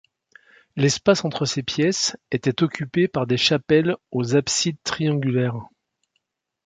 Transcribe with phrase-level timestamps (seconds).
[0.77, 5.67] L'espace entre ces pièces était occupé par des chapelles aux absides triangulaires.